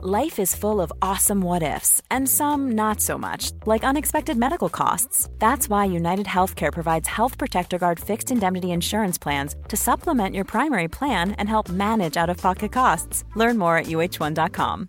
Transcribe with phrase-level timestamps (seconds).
[0.00, 4.68] Life is full of awesome what ifs, and some not so much, like unexpected medical
[4.68, 5.28] costs.
[5.40, 10.44] That's why United Healthcare provides Health Protector Guard fixed indemnity insurance plans to supplement your
[10.44, 13.24] primary plan and help manage out of pocket costs.
[13.34, 14.88] Learn more at uh1.com.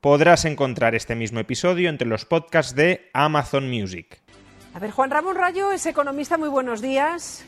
[0.00, 4.20] Podrás encontrar este mismo episodio entre los podcasts de Amazon Music.
[4.74, 6.36] A ver, Juan Ramón Rayo es economista.
[6.36, 7.44] Muy buenos días.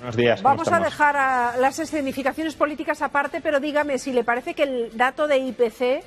[0.00, 0.40] Buenos días.
[0.42, 4.62] ¿cómo Vamos a dejar a las escenificaciones políticas aparte, pero dígame si le parece que
[4.62, 6.02] el dato de IPC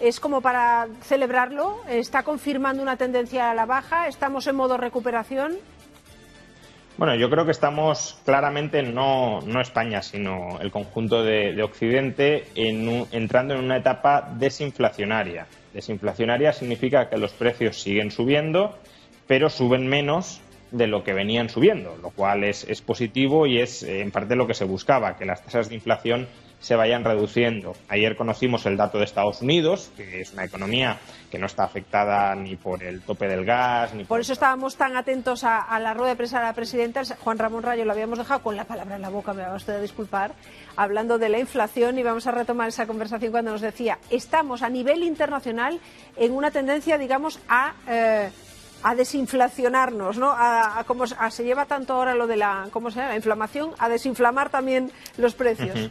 [0.00, 1.80] es como para celebrarlo.
[1.88, 4.08] ¿Está confirmando una tendencia a la baja?
[4.08, 5.56] ¿Estamos en modo recuperación?
[6.96, 12.48] Bueno, yo creo que estamos claramente, no, no España, sino el conjunto de, de Occidente,
[12.56, 15.46] en un- entrando en una etapa desinflacionaria.
[15.72, 18.76] Desinflacionaria significa que los precios siguen subiendo,
[19.28, 23.82] pero suben menos de lo que venían subiendo, lo cual es, es positivo y es
[23.82, 26.28] eh, en parte lo que se buscaba, que las tasas de inflación
[26.60, 27.74] se vayan reduciendo.
[27.88, 30.98] Ayer conocimos el dato de Estados Unidos, que es una economía
[31.30, 34.96] que no está afectada ni por el tope del gas, ni Por eso estábamos tan
[34.96, 37.02] atentos a, a la rueda de prensa de la presidenta.
[37.20, 39.74] Juan Ramón Rayo lo habíamos dejado con la palabra en la boca, me va usted
[39.74, 40.32] a disculpar,
[40.74, 44.68] hablando de la inflación y vamos a retomar esa conversación cuando nos decía, estamos a
[44.68, 45.78] nivel internacional
[46.16, 47.74] en una tendencia, digamos, a...
[47.86, 48.30] eh,
[48.82, 50.30] a desinflacionarnos, ¿no?
[50.30, 53.10] A, a como se- a se lleva tanto ahora lo de la, ¿cómo se llama?
[53.10, 55.90] La inflamación, a desinflamar también los precios.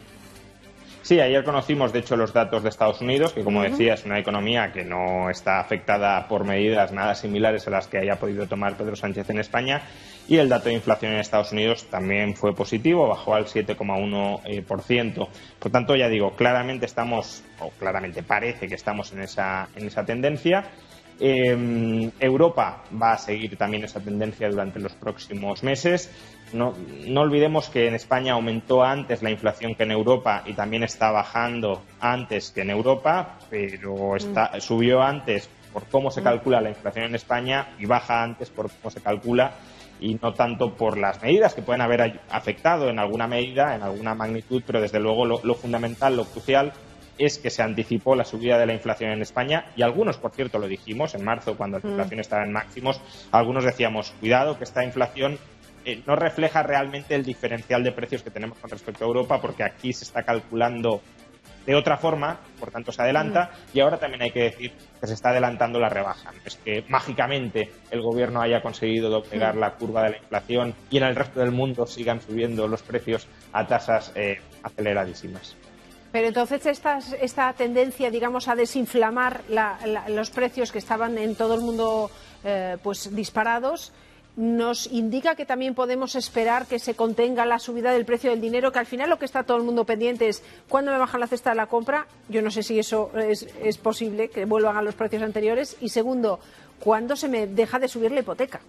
[1.03, 4.19] Sí, ayer conocimos, de hecho, los datos de Estados Unidos, que como decía, es una
[4.19, 8.75] economía que no está afectada por medidas nada similares a las que haya podido tomar
[8.75, 9.83] Pedro Sánchez en España.
[10.27, 14.41] Y el dato de inflación en Estados Unidos también fue positivo, bajó al 7,1%.
[14.43, 15.30] eh, por ciento.
[15.59, 20.03] Por tanto, ya digo, claramente estamos, o claramente parece que estamos en esa, en esa
[20.05, 20.65] tendencia.
[21.19, 26.11] Eh, Europa va a seguir también esa tendencia durante los próximos meses.
[26.53, 26.73] No,
[27.07, 31.11] no olvidemos que en España aumentó antes la inflación que en Europa y también está
[31.11, 37.05] bajando antes que en Europa, pero está, subió antes por cómo se calcula la inflación
[37.05, 39.55] en España y baja antes por cómo se calcula
[39.99, 44.13] y no tanto por las medidas que pueden haber afectado en alguna medida, en alguna
[44.13, 46.71] magnitud, pero desde luego lo, lo fundamental, lo crucial
[47.17, 50.60] es que se anticipó la subida de la inflación en España y algunos, por cierto,
[50.60, 53.02] lo dijimos en marzo cuando la inflación estaba en máximos,
[53.32, 55.38] algunos decíamos, cuidado que esta inflación
[55.86, 59.64] eh, no refleja realmente el diferencial de precios que tenemos con respecto a Europa porque
[59.64, 61.02] aquí se está calculando
[61.67, 65.14] de otra forma, por tanto se adelanta, y ahora también hay que decir que se
[65.14, 66.32] está adelantando la rebaja.
[66.45, 71.04] Es que mágicamente el gobierno haya conseguido doblegar la curva de la inflación y en
[71.04, 75.58] el resto del mundo sigan subiendo los precios a tasas eh, aceleradísimas.
[76.11, 81.35] Pero entonces esta, esta tendencia, digamos, a desinflamar la- la- los precios que estaban en
[81.35, 82.09] todo el mundo
[82.43, 83.91] eh, pues disparados,
[84.37, 88.71] nos indica que también podemos esperar que se contenga la subida del precio del dinero,
[88.71, 91.25] que al final lo que está todo el mundo pendiente es cuándo me baja la
[91.27, 92.05] cesta de la compra.
[92.29, 95.75] Yo no sé si eso es, es posible, que vuelvan a los precios anteriores.
[95.81, 96.39] Y segundo,
[96.79, 98.61] cuándo se me deja de subir la hipoteca.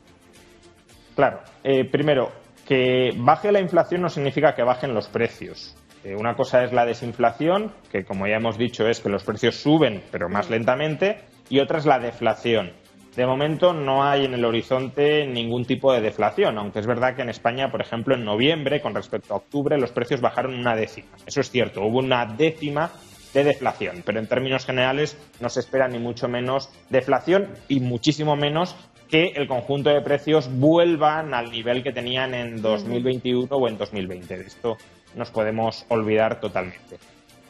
[1.15, 2.32] Claro, eh, primero,
[2.66, 5.76] que baje la inflación no significa que bajen los precios.
[6.05, 9.57] Eh, una cosa es la desinflación, que como ya hemos dicho es que los precios
[9.57, 12.73] suben, pero más lentamente, y otra es la deflación.
[13.17, 17.23] De momento no hay en el horizonte ningún tipo de deflación, aunque es verdad que
[17.23, 21.09] en España, por ejemplo, en noviembre, con respecto a octubre, los precios bajaron una décima.
[21.27, 22.93] Eso es cierto, hubo una décima
[23.35, 28.37] de deflación, pero en términos generales no se espera ni mucho menos deflación y muchísimo
[28.37, 28.77] menos
[29.09, 34.37] que el conjunto de precios vuelvan al nivel que tenían en 2021 o en 2020.
[34.39, 34.77] De esto
[35.15, 36.99] nos podemos olvidar totalmente.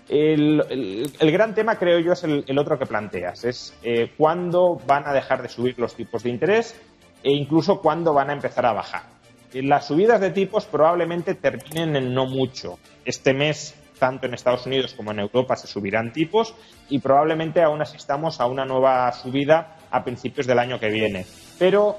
[0.08, 4.12] El, el- el gran tema, creo yo, es el, el otro que planteas, es eh,
[4.16, 6.74] cuándo van a dejar de subir los tipos de interés
[7.22, 9.02] e incluso cuándo van a empezar a bajar.
[9.52, 12.78] Eh, Las subidas de tipos probablemente terminen en no mucho.
[13.04, 16.54] Este mes, tanto en Estados Unidos como en Europa, se subirán tipos
[16.88, 21.26] y probablemente aún asistamos a una nueva subida a principios del año que viene.
[21.58, 21.98] Pero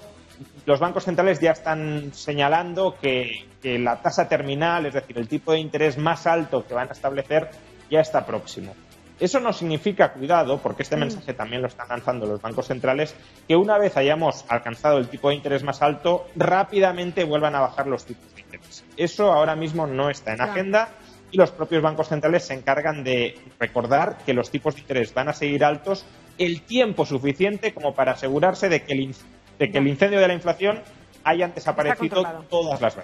[0.66, 5.52] los bancos centrales ya están señalando que, que la tasa terminal, es decir, el tipo
[5.52, 7.50] de interés más alto que van a establecer,
[7.90, 8.74] ya está próximo.
[9.20, 13.14] Eso no significa, cuidado, porque este mensaje también lo están lanzando los bancos centrales,
[13.50, 17.88] que una vez hayamos alcanzado el tipo de interés más alto, rápidamente vuelvan a bajar
[17.88, 18.86] los tipos de interés.
[18.96, 20.52] Eso ahora mismo no está en Claro.
[20.54, 20.90] agenda
[21.32, 25.28] y los propios bancos centrales se encargan de recordar que los tipos de interés van
[25.28, 26.06] a seguir altos
[26.38, 29.14] el tiempo suficiente como para asegurarse de que el,
[29.60, 30.82] de que el incendio de la inflación
[31.24, 32.96] hayan desaparecido todas las.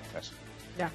[0.77, 0.89] Ya.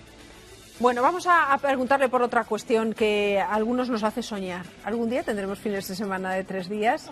[0.81, 4.65] Bueno, vamos a, a preguntarle por otra cuestión que a algunos nos hace soñar.
[4.85, 7.11] ¿Algún día tendremos fines de semana de tres días?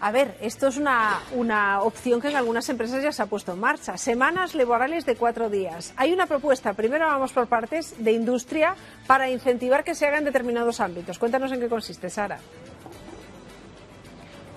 [0.00, 3.52] A ver, esto es una, una, opción que en algunas empresas ya se ha puesto
[3.52, 3.96] en marcha.
[3.96, 5.92] Semanas laborales de cuatro días.
[5.96, 8.76] Hay una propuesta, primero vamos por partes, de industria
[9.08, 11.18] para incentivar que se haga en determinados ámbitos.
[11.18, 12.38] Cuéntanos en qué consiste, Sara.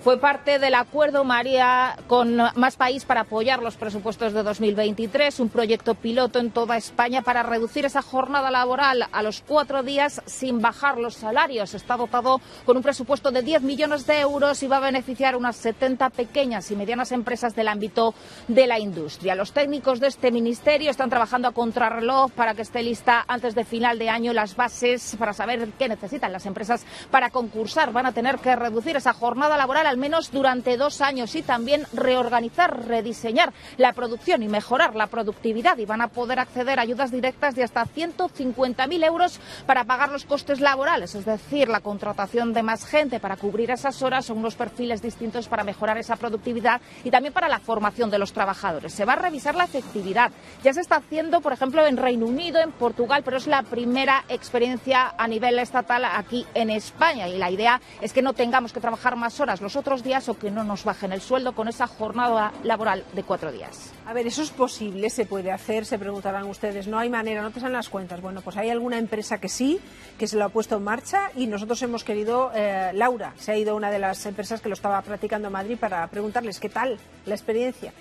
[0.02, 5.48] Fue parte del acuerdo María con Más País para apoyar los presupuestos de 2023, un
[5.48, 10.60] proyecto piloto en toda España para reducir esa jornada laboral a los cuatro días sin
[10.60, 11.74] bajar los salarios.
[11.74, 15.54] Está dotado con un presupuesto de 10 millones de euros y va a beneficiar unas
[15.54, 18.12] 70 pequeñas y medianas empresas del ámbito
[18.48, 19.36] de la industria.
[19.36, 23.64] Los técnicos de este ministerio están trabajando a contrarreloj para que esté lista antes de
[23.64, 27.92] final de año las bases para saber qué necesitan las empresas para concursar.
[27.92, 31.86] Van a tener que reducir esa jornada laboral al menos durante dos años y también
[31.92, 37.10] reorganizar, rediseñar la producción y mejorar la productividad y van a poder acceder a ayudas
[37.10, 42.62] directas de hasta 150.000 euros para pagar los costes laborales, es decir, la contratación de
[42.62, 47.10] más gente para cubrir esas horas o unos perfiles distintos para mejorar esa productividad y
[47.10, 48.94] también para la formación de los trabajadores.
[48.94, 50.30] Se va a revisar la efectividad.
[50.64, 54.24] Ya se está haciendo, por ejemplo, en Reino Unido, en Portugal, pero es la primera
[54.30, 58.80] experiencia a nivel estatal aquí en España y la idea es que no tengamos que
[58.80, 62.52] trabajar más horas otros días o que no nos bajen el sueldo con esa jornada
[62.62, 63.92] laboral de cuatro días.
[64.06, 65.10] A ver, ¿eso es posible?
[65.10, 65.84] ¿Se puede hacer?
[65.84, 66.86] Se preguntarán ustedes.
[66.86, 68.20] No hay manera, no te salen las cuentas.
[68.20, 69.80] Bueno, pues hay alguna empresa que sí,
[70.18, 73.58] que se lo ha puesto en marcha y nosotros hemos querido, eh, Laura, se ha
[73.58, 76.98] ido una de las empresas que lo estaba practicando en Madrid para preguntarles qué tal
[77.26, 77.92] la experiencia.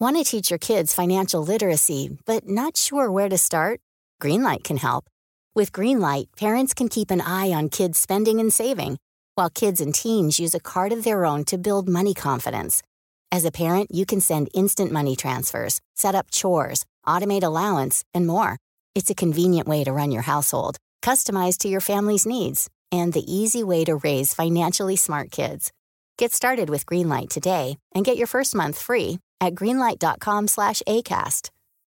[0.00, 3.80] Want to teach your kids financial literacy, but not sure where to start?
[4.20, 5.04] Greenlight can help.
[5.56, 8.98] With Greenlight, parents can keep an eye on kids' spending and saving
[9.38, 12.82] while kids and teens use a card of their own to build money confidence.
[13.30, 18.26] As a parent, you can send instant money transfers, set up chores, automate allowance, and
[18.26, 18.58] more.
[18.96, 23.32] It's a convenient way to run your household, customized to your family's needs, and the
[23.32, 25.70] easy way to raise financially smart kids.
[26.16, 31.50] Get started with Greenlight today and get your first month free at greenlight.com/acast.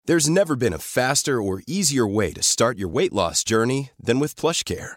[0.07, 4.19] There's never been a faster or easier way to start your weight loss journey than
[4.19, 4.97] with PlushCare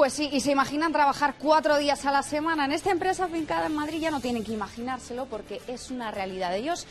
[0.00, 2.64] Pues sí, y se imaginan trabajar cuatro días a la semana.
[2.64, 6.56] En esta empresa fincada en Madrid ya no tienen que imaginárselo porque es una realidad.
[6.56, 6.86] Ellos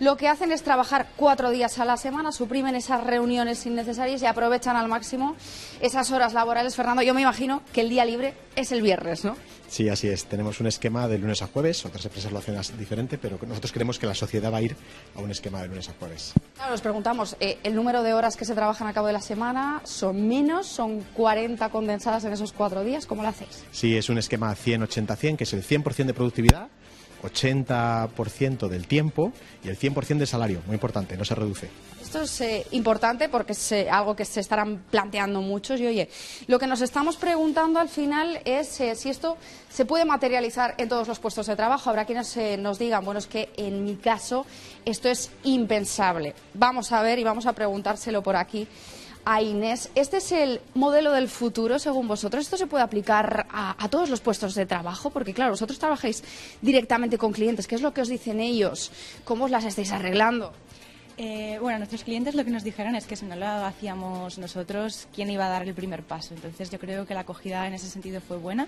[0.00, 4.26] lo que hacen es trabajar cuatro días a la semana, suprimen esas reuniones innecesarias y
[4.26, 5.36] aprovechan al máximo
[5.82, 6.74] esas horas laborales.
[6.74, 9.36] Fernando, yo me imagino que el día libre es el viernes, ¿no?
[9.68, 10.26] Sí, así es.
[10.26, 11.84] Tenemos un esquema de lunes a jueves.
[11.84, 14.76] Otras empresas lo hacen diferente, pero nosotros creemos que la sociedad va a ir
[15.16, 16.32] a un esquema de lunes a jueves.
[16.54, 19.20] Claro, nos preguntamos, eh, ¿el número de horas que se trabajan a cabo de la
[19.20, 20.66] semana son menos?
[20.68, 23.06] ¿Son 40 condensadas en esos cuatro días?
[23.06, 23.64] ¿Cómo lo hacéis?
[23.72, 26.68] Sí, es un esquema 100-80-100, que es el 100% de productividad
[27.24, 29.32] 80% del tiempo
[29.62, 30.60] y el 100% del salario.
[30.66, 31.70] Muy importante, no se reduce.
[32.02, 35.80] Esto es eh, importante porque es eh, algo que se estarán planteando muchos.
[35.80, 36.08] Y oye,
[36.46, 39.36] lo que nos estamos preguntando al final es eh, si esto
[39.70, 41.90] se puede materializar en todos los puestos de trabajo.
[41.90, 44.46] Habrá quienes nos digan, bueno, es que en mi caso
[44.84, 46.34] esto es impensable.
[46.52, 48.68] Vamos a ver y vamos a preguntárselo por aquí
[49.24, 49.90] a Inés.
[49.94, 52.44] ¿Este es el modelo del futuro según vosotros?
[52.44, 55.10] ¿Esto se puede aplicar a, todos los puestos de trabajo?
[55.10, 56.22] Porque, claro, vosotros trabajáis
[56.62, 57.66] directamente con clientes.
[57.66, 58.92] ¿Qué es lo que os dicen ellos?
[59.24, 60.52] ¿Cómo os las estáis arreglando?
[61.16, 65.06] Eh, bueno, nuestros clientes lo que nos dijeron es que si no lo hacíamos nosotros,
[65.14, 66.34] ¿quién iba a dar el primer paso?
[66.34, 68.66] Entonces yo creo que la acogida en ese sentido fue buena.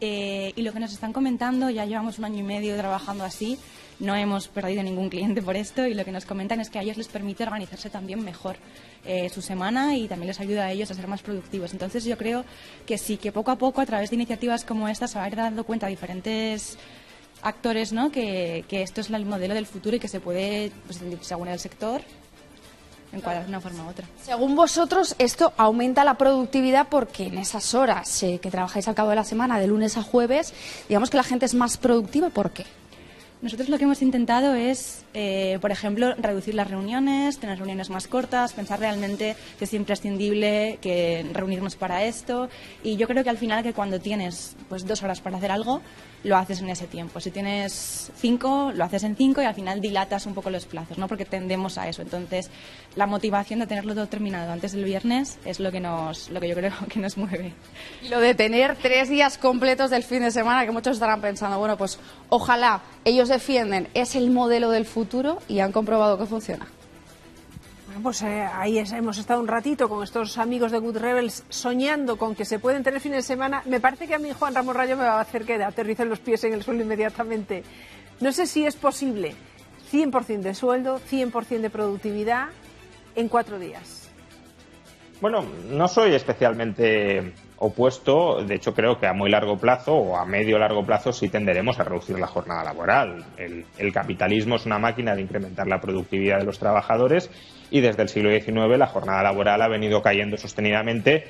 [0.00, 3.58] Eh, y lo que nos están comentando, ya llevamos un año y medio trabajando así,
[3.98, 6.82] no hemos perdido ningún cliente por esto y lo que nos comentan es que a
[6.82, 8.56] ellos les permite organizarse también mejor
[9.04, 11.72] eh, su semana y también les ayuda a ellos a ser más productivos.
[11.72, 12.44] Entonces yo creo
[12.86, 15.28] que sí, que poco a poco a través de iniciativas como esta se va a
[15.28, 16.76] ir dando cuenta a diferentes
[17.42, 18.10] actores ¿no?
[18.10, 21.58] que, que esto es el modelo del futuro y que se puede, pues, según el
[21.58, 22.02] sector,
[23.12, 24.06] encuadrar de una forma u otra.
[24.22, 29.10] Según vosotros, esto aumenta la productividad porque en esas horas eh, que trabajáis al cabo
[29.10, 30.52] de la semana, de lunes a jueves,
[30.88, 32.30] digamos que la gente es más productiva.
[32.30, 32.66] ¿Por qué?
[33.42, 38.08] Nosotros lo que hemos intentado es, eh, por ejemplo, reducir las reuniones, tener reuniones más
[38.08, 42.48] cortas, pensar realmente que es imprescindible que reunirnos para esto.
[42.82, 45.82] Y yo creo que al final que cuando tienes pues dos horas para hacer algo,
[46.24, 47.20] lo haces en ese tiempo.
[47.20, 50.98] Si tienes cinco, lo haces en cinco y al final dilatas un poco los plazos,
[50.98, 51.06] ¿no?
[51.06, 52.02] Porque tendemos a eso.
[52.02, 52.50] Entonces,
[52.96, 56.48] la motivación de tenerlo todo terminado antes del viernes es lo que nos, lo que
[56.48, 57.52] yo creo que nos mueve.
[58.02, 61.58] Y lo de tener tres días completos del fin de semana, que muchos estarán pensando,
[61.58, 66.66] bueno, pues ojalá ellos defienden, es el modelo del futuro y han comprobado que funciona.
[68.02, 72.34] pues eh, ahí hemos estado un ratito con estos amigos de Good Rebels soñando con
[72.34, 73.62] que se pueden tener fin de semana.
[73.66, 76.20] Me parece que a mí Juan Ramón Rayo me va a hacer que aterricen los
[76.20, 77.62] pies en el suelo inmediatamente.
[78.20, 79.34] No sé si es posible
[79.92, 82.48] 100% de sueldo, 100% de productividad
[83.14, 84.10] en cuatro días.
[85.20, 90.26] Bueno, no soy especialmente opuesto, de hecho creo que a muy largo plazo o a
[90.26, 93.24] medio largo plazo sí tenderemos a reducir la jornada laboral.
[93.36, 97.30] El, capitalismo es una máquina de incrementar la productividad de los trabajadores
[97.70, 101.24] y desde el siglo XIX la jornada laboral ha venido cayendo sostenidamente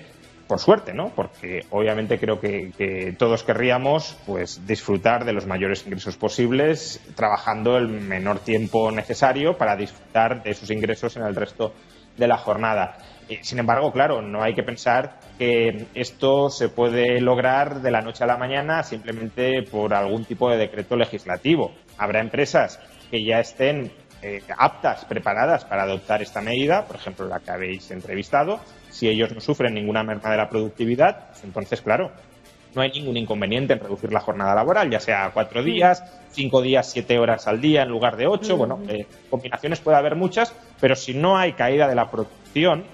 [0.48, 1.10] por suerte, ¿no?
[1.14, 7.88] Porque obviamente creo que, todos querríamos pues disfrutar de los mayores ingresos posibles, trabajando el
[7.88, 11.72] menor tiempo necesario para disfrutar de esos ingresos en el resto
[12.16, 12.98] de la jornada.
[13.42, 18.22] Sin embargo, claro, no hay que pensar que esto se puede lograr de la noche
[18.22, 21.72] a la mañana simplemente por algún tipo de decreto legislativo.
[21.98, 22.78] Habrá empresas
[23.10, 23.90] que ya estén
[24.22, 28.60] eh, aptas, preparadas para adoptar esta medida, por ejemplo, la que habéis entrevistado.
[28.90, 32.12] Si ellos no sufren ninguna merma de la productividad, entonces, claro,
[32.74, 36.90] no hay ningún inconveniente en reducir la jornada laboral, ya sea cuatro días, cinco días,
[36.90, 38.56] siete horas al día en lugar de ocho.
[38.56, 42.84] Bueno, eh, combinaciones puede haber muchas, pero si no hay caída de la producción,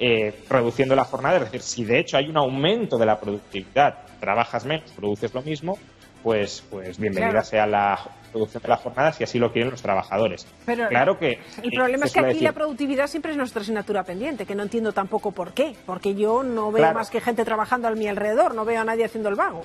[0.00, 3.98] eh, reduciendo la jornada, es decir, si de hecho hay un aumento de la productividad,
[4.20, 5.78] trabajas menos, produces lo mismo,
[6.22, 7.98] pues, pues bienvenida sea la
[8.32, 10.46] producción de la jornada si así lo quieren los trabajadores.
[10.66, 14.46] Pero claro que el problema es que aquí la productividad siempre es nuestra asignatura pendiente,
[14.46, 17.92] que no entiendo tampoco por qué, porque yo no veo más que gente trabajando a
[17.92, 19.64] mi alrededor, no veo a nadie haciendo el vago.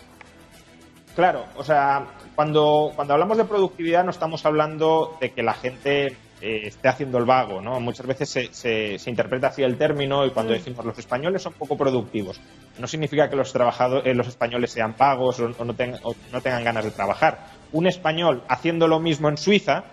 [1.15, 6.17] Claro, o sea, cuando, cuando hablamos de productividad no estamos hablando de que la gente
[6.41, 7.79] eh, esté haciendo el vago, ¿no?
[7.79, 10.55] Muchas veces se, se, interpreta así el término y cuando mm.
[10.55, 12.41] decimos los españoles son poco productivos,
[12.77, 16.63] no significa que los trabajadores, eh, los españoles sean pagos o, no o, no tengan
[16.63, 17.47] ganas de trabajar.
[17.71, 19.83] Un español haciendo lo mismo en Suiza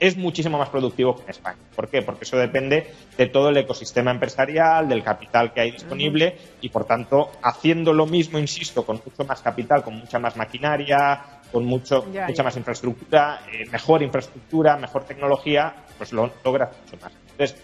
[0.00, 1.58] es muchísimo más productivo que en España.
[1.74, 2.02] ¿Por qué?
[2.02, 6.84] Porque eso depende de todo el ecosistema empresarial, del capital que hay disponible y, por
[6.84, 12.06] tanto, haciendo lo mismo, insisto, con mucho más capital, con mucha más maquinaria, con mucho,
[12.26, 17.12] mucha más infraestructura, eh, mejor infraestructura, mejor tecnología, pues lo logra mucho más.
[17.32, 17.56] Entonces,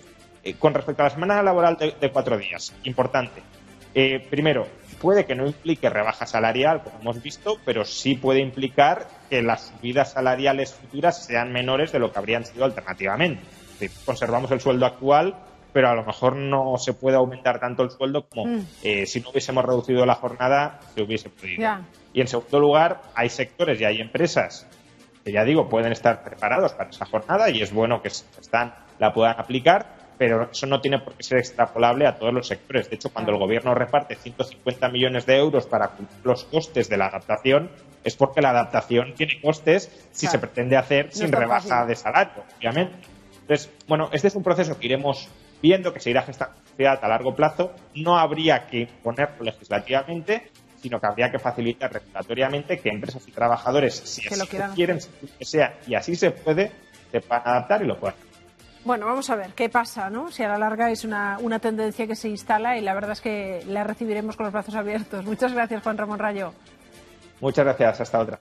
[0.42, 3.42] eh, con respecto a la semana laboral de, cuatro días, importante.
[3.94, 4.66] Eh, primero,
[5.00, 9.68] puede que no implique rebaja salarial, como hemos visto, pero sí puede implicar que las
[9.68, 13.42] subidas salariales futuras sean menores de lo que habrían sido alternativamente.
[14.04, 15.34] conservamos el sueldo actual,
[15.72, 18.66] pero a lo mejor no se puede aumentar tanto el sueldo como mm.
[19.06, 21.80] si no hubiésemos reducido la jornada se hubiese podido.
[22.12, 24.68] Y en segundo lugar, hay sectores y hay empresas
[25.24, 29.12] que ya digo, pueden estar preparados para esa jornada y es bueno que están, la
[29.12, 32.88] puedan aplicar, pero eso no tiene por qué ser extrapolable a todos los sectores.
[32.88, 36.96] De hecho, cuando el gobierno reparte 150 millones de euros para cumplir los costes de
[36.96, 37.70] la adaptación,
[38.04, 42.94] es porque la adaptación tiene costes si se pretende hacer sin rebaja de salario, obviamente.
[43.40, 45.28] Entonces, bueno, este es un proceso que iremos
[45.60, 47.72] viendo, que se irá gestando a largo plazo.
[47.94, 53.94] No habría que ponerlo legislativamente, sino que habría que facilitar regulatoriamente que empresas y trabajadores,
[53.94, 54.98] si que lo quieren,
[55.38, 56.70] que sea, y así se puede,
[57.10, 58.16] se puedan adaptar y lo puedan.
[58.84, 60.30] Bueno, vamos a ver qué pasa, ¿no?
[60.30, 63.22] Si a la larga es una, una tendencia que se instala y la verdad es
[63.22, 65.24] que la recibiremos con los brazos abiertos.
[65.24, 66.52] Muchas gracias, Juan Ramón Rayo.
[67.40, 68.40] Muchas gracias, hasta otra.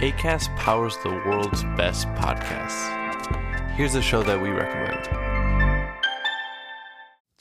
[0.00, 2.90] ACAST powers the world's best podcasts.
[3.76, 5.31] Here's a show that we recommend.